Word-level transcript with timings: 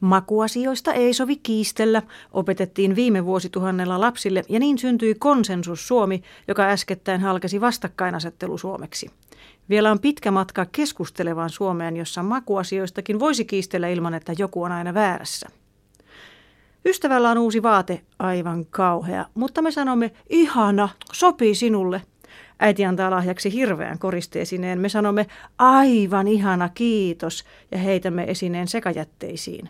Makuasioista 0.00 0.92
ei 0.92 1.14
sovi 1.14 1.36
kiistellä, 1.36 2.02
opetettiin 2.32 2.96
viime 2.96 3.24
vuosituhannella 3.24 4.00
lapsille 4.00 4.42
ja 4.48 4.58
niin 4.58 4.78
syntyi 4.78 5.14
konsensus 5.14 5.88
Suomi, 5.88 6.22
joka 6.48 6.62
äskettäin 6.62 7.20
halkesi 7.20 7.60
vastakkainasettelu 7.60 8.58
Suomeksi. 8.58 9.10
Vielä 9.68 9.90
on 9.90 10.00
pitkä 10.00 10.30
matka 10.30 10.66
keskustelevaan 10.72 11.50
Suomeen, 11.50 11.96
jossa 11.96 12.22
makuasioistakin 12.22 13.20
voisi 13.20 13.44
kiistellä 13.44 13.88
ilman, 13.88 14.14
että 14.14 14.32
joku 14.38 14.62
on 14.62 14.72
aina 14.72 14.94
väärässä. 14.94 15.48
Ystävällä 16.84 17.30
on 17.30 17.38
uusi 17.38 17.62
vaate, 17.62 18.00
aivan 18.18 18.66
kauhea, 18.66 19.26
mutta 19.34 19.62
me 19.62 19.70
sanomme, 19.70 20.12
ihana, 20.30 20.88
sopii 21.12 21.54
sinulle. 21.54 22.02
Äiti 22.58 22.84
antaa 22.84 23.10
lahjaksi 23.10 23.52
hirveän 23.52 23.98
koristeesineen. 23.98 24.80
Me 24.80 24.88
sanomme, 24.88 25.26
aivan 25.58 26.28
ihana, 26.28 26.68
kiitos, 26.68 27.44
ja 27.70 27.78
heitämme 27.78 28.24
esineen 28.28 28.68
sekajätteisiin. 28.68 29.68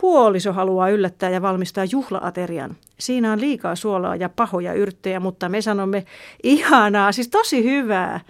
Puoliso 0.00 0.52
haluaa 0.52 0.90
yllättää 0.90 1.30
ja 1.30 1.42
valmistaa 1.42 1.84
juhlaaterian. 1.84 2.76
Siinä 2.98 3.32
on 3.32 3.40
liikaa 3.40 3.76
suolaa 3.76 4.16
ja 4.16 4.28
pahoja 4.28 4.72
yrttejä, 4.74 5.20
mutta 5.20 5.48
me 5.48 5.62
sanomme, 5.62 6.04
ihanaa, 6.42 7.12
siis 7.12 7.28
tosi 7.28 7.64
hyvää. 7.64 8.20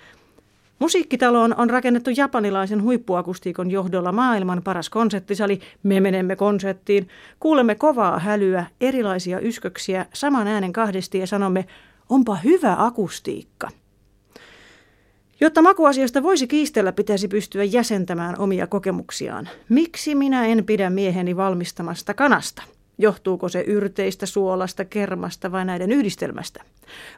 Musiikkitaloon 0.78 1.54
on 1.56 1.70
rakennettu 1.70 2.10
japanilaisen 2.16 2.82
huippuakustiikon 2.82 3.70
johdolla 3.70 4.12
maailman 4.12 4.62
paras 4.62 4.90
konserttisali. 4.90 5.60
Me 5.82 6.00
menemme 6.00 6.36
konserttiin, 6.36 7.08
kuulemme 7.40 7.74
kovaa 7.74 8.18
hälyä, 8.18 8.66
erilaisia 8.80 9.40
ysköksiä, 9.40 10.06
saman 10.12 10.46
äänen 10.46 10.72
kahdesti 10.72 11.18
ja 11.18 11.26
sanomme, 11.26 11.64
onpa 12.08 12.34
hyvä 12.34 12.76
akustiikka. 12.78 13.68
Jotta 15.42 15.62
makuasioista 15.62 16.22
voisi 16.22 16.46
kiistellä, 16.46 16.92
pitäisi 16.92 17.28
pystyä 17.28 17.64
jäsentämään 17.64 18.38
omia 18.38 18.66
kokemuksiaan. 18.66 19.48
Miksi 19.68 20.14
minä 20.14 20.46
en 20.46 20.64
pidä 20.64 20.90
mieheni 20.90 21.36
valmistamasta 21.36 22.14
kanasta? 22.14 22.62
Johtuuko 22.98 23.48
se 23.48 23.60
yrteistä, 23.60 24.26
suolasta, 24.26 24.84
kermasta 24.84 25.52
vai 25.52 25.64
näiden 25.64 25.92
yhdistelmästä? 25.92 26.64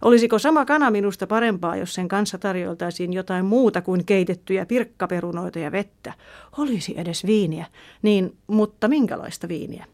Olisiko 0.03 0.39
sama 0.39 0.65
kana 0.65 0.91
minusta 0.91 1.27
parempaa, 1.27 1.77
jos 1.77 1.95
sen 1.95 2.09
kanssa 2.09 2.39
tarjoltaisiin 2.39 3.13
jotain 3.13 3.45
muuta 3.45 3.83
kuin 3.83 4.05
keitettyjä 4.05 4.67
pirkkaperunoita 4.67 5.59
ja 5.59 5.73
vettä? 5.73 6.13
Olisi 6.59 6.95
edes 6.97 7.27
viiniä. 7.27 7.67
Niin, 8.03 8.37
mutta 8.47 8.89
minkälaista 8.89 9.49
viiniä? 9.49 9.87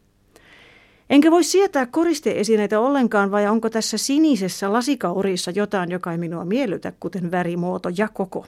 Enkä 1.11 1.31
voi 1.31 1.43
sietää 1.43 1.85
koristeesineitä 1.85 2.79
ollenkaan, 2.79 3.31
vai 3.31 3.47
onko 3.47 3.69
tässä 3.69 3.97
sinisessä 3.97 4.73
lasikaurissa 4.73 5.51
jotain, 5.51 5.91
joka 5.91 6.11
ei 6.11 6.17
minua 6.17 6.45
miellytä, 6.45 6.93
kuten 6.99 7.31
värimuoto 7.31 7.89
ja 7.97 8.07
koko? 8.13 8.45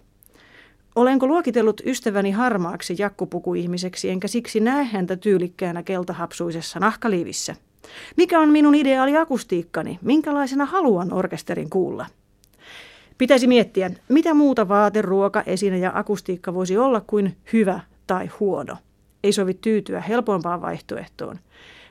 Olenko 0.95 1.27
luokitellut 1.27 1.81
ystäväni 1.85 2.31
harmaaksi 2.31 2.95
jakkupukuihmiseksi, 2.97 4.09
enkä 4.09 4.27
siksi 4.27 4.59
näe 4.59 4.83
häntä 4.83 5.15
tyylikkäänä 5.15 5.83
keltahapsuisessa 5.83 6.79
nahkaliivissä? 6.79 7.55
Mikä 8.17 8.39
on 8.39 8.49
minun 8.49 8.75
ideaali 8.75 9.17
akustiikkani? 9.17 9.99
Minkälaisena 10.01 10.65
haluan 10.65 11.13
orkesterin 11.13 11.69
kuulla? 11.69 12.05
Pitäisi 13.17 13.47
miettiä, 13.47 13.91
mitä 14.09 14.33
muuta 14.33 14.67
vaate, 14.67 15.01
ruoka, 15.01 15.43
esine 15.45 15.77
ja 15.77 15.91
akustiikka 15.95 16.53
voisi 16.53 16.77
olla 16.77 17.01
kuin 17.07 17.37
hyvä 17.53 17.79
tai 18.07 18.29
huono. 18.39 18.77
Ei 19.23 19.33
sovi 19.33 19.53
tyytyä 19.53 20.01
helpompaan 20.01 20.61
vaihtoehtoon. 20.61 21.39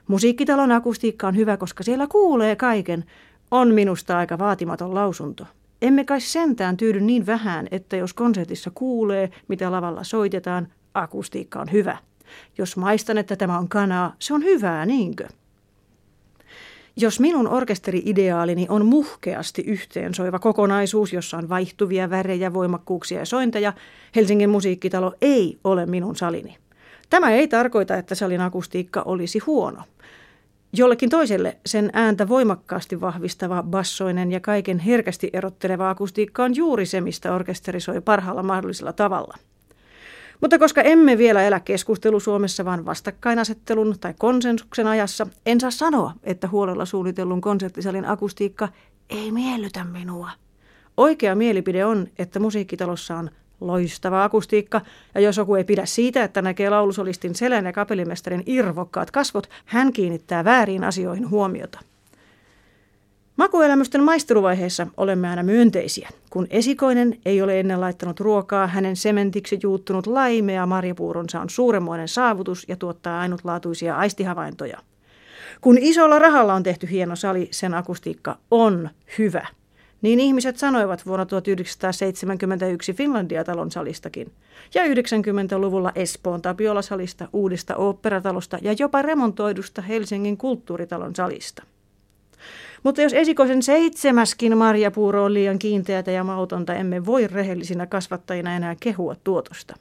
Musiikkitalon 0.09 0.73
akustiikka 0.73 1.29
on 1.29 1.37
hyvä, 1.37 1.57
koska 1.57 1.83
siellä 1.83 2.07
kuulee 2.07 2.57
kaiken. 2.57 3.05
On 3.51 3.75
minusta 3.75 4.19
aika 4.19 4.39
vaatimaton 4.39 4.95
lausunto. 4.95 5.47
Emme 5.83 6.05
kai 6.05 6.21
sentään 6.21 6.77
tyydy 6.77 7.01
niin 7.01 7.27
vähän, 7.27 7.69
että 7.71 7.97
jos 7.97 8.15
konsertissa 8.15 8.71
kuulee, 8.75 9.31
mitä 9.49 9.73
lavalla 9.73 10.05
soitetaan, 10.05 10.69
akustiikka 10.95 11.61
on 11.61 11.73
hyvä. 11.73 11.99
Jos 12.59 12.77
maistan, 12.77 13.19
että 13.19 13.37
tämä 13.37 13.59
on 13.59 13.69
kanaa, 13.69 14.15
se 14.19 14.35
on 14.35 14.45
hyvää, 14.45 14.87
niinkö? 14.87 15.29
Jos 16.97 17.21
minun 17.21 17.49
orkesteri-ideaalini 17.49 18.67
on 18.69 18.87
muhkeasti 18.87 19.63
yhteensoiva 19.67 20.39
kokonaisuus, 20.39 21.13
jossa 21.13 21.37
on 21.37 21.49
vaihtuvia 21.49 22.11
värejä, 22.11 22.53
voimakkuuksia 22.53 23.19
ja 23.19 23.27
sointeja, 23.27 23.73
Helsingin 24.17 24.51
musiikkitalo 24.51 25.15
ei 25.21 25.59
ole 25.65 25.87
minun 25.87 26.17
salini. 26.17 26.57
Tämä 27.13 27.31
ei 27.31 27.49
tarkoita, 27.49 27.97
että 27.97 28.15
salin 28.15 28.41
akustiikka 28.41 29.03
olisi 29.03 29.39
huono. 29.39 29.83
Jollekin 30.73 31.11
toiselle 31.11 31.57
sen 31.67 31.91
ääntä 31.93 32.29
voimakkaasti 32.29 33.01
vahvistava, 33.01 33.63
bassoinen 33.63 34.33
ja 34.33 34.41
kaiken 34.41 34.79
herkästi 34.79 35.31
erotteleva 35.33 35.91
akustiikka 35.91 36.45
on 36.45 36.57
juuri 36.57 36.87
se, 36.87 37.01
mistä 37.01 37.35
orkesteri 37.35 37.81
soi 37.81 38.01
parhaalla 38.01 38.43
mahdollisella 38.43 38.93
tavalla. 38.93 39.37
Mutta 40.41 40.59
koska 40.59 40.83
emme 40.83 41.19
vielä 41.19 41.43
elä 41.43 41.61
keskustelu 41.61 42.21
Suomessa, 42.21 42.65
vaan 42.65 42.85
vastakkainasettelun 42.85 43.97
tai 44.01 44.15
konsensuksen 44.19 44.87
ajassa, 44.87 45.27
en 45.47 45.61
saa 45.61 45.71
sanoa, 45.71 46.13
että 46.25 46.49
huolella 46.49 46.85
suunnitellun 46.85 47.41
konserttisalin 47.41 48.09
akustiikka 48.09 48.69
ei 49.11 49.33
miellytä 49.33 49.85
minua. 49.85 50.31
Oikea 50.97 51.35
mielipide 51.35 51.85
on, 51.85 52.07
että 52.19 52.41
musiikkitalossa 52.41 53.17
on 53.17 53.31
Loistava 53.67 54.25
akustiikka, 54.25 54.81
ja 55.15 55.21
jos 55.21 55.37
joku 55.37 55.55
ei 55.55 55.65
pidä 55.65 55.87
siitä, 55.87 56.25
että 56.25 56.43
näkee 56.43 56.71
laulusolistin 56.71 57.35
selän 57.35 57.65
ja 57.65 57.73
kapellimestarin 57.73 58.43
irvokkaat 58.47 59.11
kasvot, 59.11 59.51
hän 59.65 59.93
kiinnittää 59.93 60.45
väärin 60.45 60.85
asioihin 60.85 61.31
huomiota. 61.31 61.81
Makuelämysten 63.37 64.03
maisteluvaiheessa 64.03 64.87
olemme 64.97 65.29
aina 65.29 65.43
myönteisiä. 65.43 66.09
Kun 66.31 66.47
esikoinen 66.51 67.19
ei 67.25 67.43
ole 67.43 67.61
ennen 67.61 67.81
laittanut 67.81 68.21
ruokaa, 68.21 68.67
hänen 68.67 68.97
sementiksi 68.97 69.59
juuttunut 69.63 70.07
laimea 70.07 70.67
marjapuuronsa 70.67 71.41
on 71.41 71.51
suuremmoinen 71.51 72.09
saavutus 72.09 72.65
ja 72.69 72.77
tuottaa 72.77 73.21
ainutlaatuisia 73.21 73.97
aistihavaintoja. 73.97 74.79
Kun 75.61 75.79
isolla 75.81 76.19
rahalla 76.19 76.55
on 76.55 76.63
tehty 76.63 76.91
hieno 76.91 77.17
sali, 77.17 77.49
sen 77.51 77.75
akustiikka 77.75 78.39
on 78.51 78.91
hyvä– 79.19 79.47
niin 80.03 80.21
ihmiset 80.21 80.59
sanoivat 80.59 81.07
vuonna 81.07 81.27
1971 81.27 82.93
Finlandia-talon 82.93 83.71
salistakin. 83.71 84.33
Ja 84.75 84.83
90-luvulla 84.85 85.93
Espoon 85.95 86.43
Tapiola-salista, 86.43 87.29
uudesta 87.33 87.77
oopperatalosta 87.77 88.59
ja 88.63 88.75
jopa 88.79 89.03
remontoidusta 89.03 89.83
Helsingin 89.83 90.37
kulttuuritalon 90.37 91.17
salista. 91.17 91.63
Mutta 92.83 93.03
jos 93.03 93.13
esikoisen 93.13 93.63
seitsemäskin 93.63 94.59
marjapuuro 94.59 95.25
on 95.25 95.35
liian 95.35 95.59
kiinteätä 95.59 96.11
ja 96.11 96.25
mautonta, 96.25 96.75
emme 96.75 97.07
voi 97.07 97.27
rehellisinä 97.27 97.87
kasvattajina 97.87 98.57
enää 98.57 98.77
kehua 98.81 99.17
tuotosta. 99.25 99.77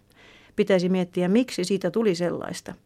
Pitäisi 0.56 0.90
miettiä, 0.90 1.28
miksi 1.28 1.64
siitä 1.64 1.92
tuli 1.92 2.16
sellaista– 2.16 2.74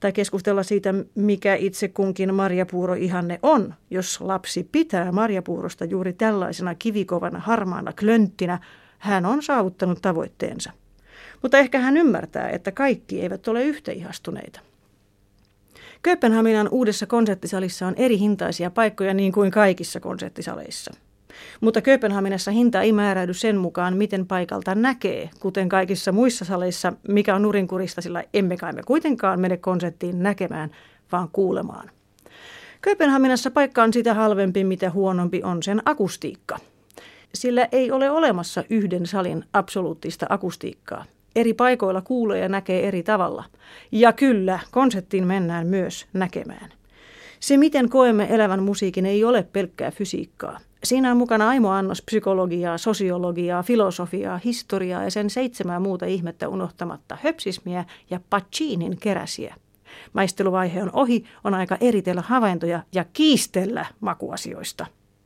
tai 0.00 0.12
keskustella 0.12 0.62
siitä, 0.62 0.94
mikä 1.14 1.54
itse 1.54 1.88
kunkin 1.88 2.34
marjapuuro-ihanne 2.34 3.38
on, 3.42 3.74
jos 3.90 4.20
lapsi 4.20 4.68
pitää 4.72 5.12
marjapuurosta 5.12 5.84
juuri 5.84 6.12
tällaisena 6.12 6.74
kivikovana 6.74 7.38
harmaana 7.38 7.92
klönttinä, 7.92 8.58
hän 8.98 9.26
on 9.26 9.42
saavuttanut 9.42 10.02
tavoitteensa. 10.02 10.72
Mutta 11.42 11.58
ehkä 11.58 11.78
hän 11.78 11.96
ymmärtää, 11.96 12.48
että 12.48 12.72
kaikki 12.72 13.20
eivät 13.20 13.48
ole 13.48 13.64
yhtä 13.64 13.92
ihastuneita. 13.92 14.60
Kööpenhaminan 16.02 16.68
uudessa 16.70 17.06
konserttisalissa 17.06 17.86
on 17.86 17.94
eri 17.96 18.18
hintaisia 18.18 18.70
paikkoja 18.70 19.14
niin 19.14 19.32
kuin 19.32 19.50
kaikissa 19.50 20.00
konserttisaleissa– 20.00 20.90
mutta 21.60 21.80
Kööpenhaminassa 21.80 22.50
hinta 22.50 22.82
ei 22.82 22.92
määräydy 22.92 23.34
sen 23.34 23.56
mukaan, 23.56 23.96
miten 23.96 24.26
paikalta 24.26 24.74
näkee, 24.74 25.30
kuten 25.40 25.68
kaikissa 25.68 26.12
muissa 26.12 26.44
saleissa, 26.44 26.92
mikä 27.08 27.34
on 27.34 27.42
nurinkurista, 27.42 28.00
sillä 28.00 28.24
emme 28.34 28.56
kai 28.56 28.72
me 28.72 28.82
kuitenkaan 28.82 29.40
mene 29.40 29.56
konserttiin 29.56 30.22
näkemään, 30.22 30.70
vaan 31.12 31.28
kuulemaan. 31.32 31.90
Kööpenhaminassa 32.82 33.50
paikka 33.50 33.82
on 33.82 33.92
sitä 33.92 34.14
halvempi, 34.14 34.64
mitä 34.64 34.90
huonompi 34.90 35.42
on 35.42 35.62
sen 35.62 35.82
akustiikka. 35.84 36.58
Sillä 37.34 37.68
ei 37.72 37.90
ole 37.90 38.10
olemassa 38.10 38.64
yhden 38.70 39.06
salin 39.06 39.44
absoluuttista 39.52 40.26
akustiikkaa. 40.28 41.04
Eri 41.36 41.54
paikoilla 41.54 42.02
kuulee 42.02 42.40
ja 42.40 42.48
näkee 42.48 42.88
eri 42.88 43.02
tavalla. 43.02 43.44
Ja 43.92 44.12
kyllä, 44.12 44.58
konserttiin 44.70 45.26
mennään 45.26 45.66
myös 45.66 46.06
näkemään. 46.12 46.70
Se, 47.40 47.56
miten 47.56 47.88
koemme 47.88 48.26
elävän 48.30 48.62
musiikin, 48.62 49.06
ei 49.06 49.24
ole 49.24 49.42
pelkkää 49.42 49.90
fysiikkaa. 49.90 50.60
Siinä 50.84 51.10
on 51.10 51.16
mukana 51.16 51.48
aimo 51.48 51.70
annos 51.70 52.02
psykologiaa, 52.02 52.78
sosiologiaa, 52.78 53.62
filosofiaa, 53.62 54.40
historiaa 54.44 55.04
ja 55.04 55.10
sen 55.10 55.30
seitsemää 55.30 55.80
muuta 55.80 56.06
ihmettä 56.06 56.48
unohtamatta 56.48 57.18
höpsismiä 57.22 57.84
ja 58.10 58.20
Pacinin 58.30 58.98
keräsiä. 58.98 59.54
Maisteluvaihe 60.12 60.82
on 60.82 60.90
ohi, 60.92 61.24
on 61.44 61.54
aika 61.54 61.76
eritellä 61.80 62.22
havaintoja 62.26 62.82
ja 62.92 63.04
kiistellä 63.12 63.86
makuasioista. 64.00 64.86